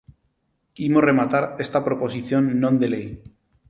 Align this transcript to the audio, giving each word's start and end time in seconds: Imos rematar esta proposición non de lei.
Imos 0.87 1.05
rematar 1.09 1.43
esta 1.65 1.83
proposición 1.87 2.43
non 2.61 2.73
de 2.81 2.87
lei. 2.93 3.07